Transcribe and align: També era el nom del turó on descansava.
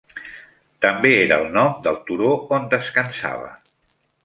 També 0.85 1.11
era 1.25 1.37
el 1.43 1.51
nom 1.59 1.77
del 1.89 2.01
turó 2.09 2.33
on 2.59 2.67
descansava. 2.75 3.55